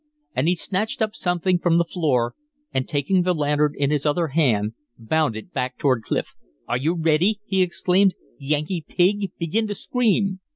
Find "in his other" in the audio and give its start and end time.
3.77-4.29